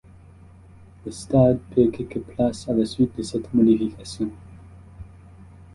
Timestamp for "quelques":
1.91-2.21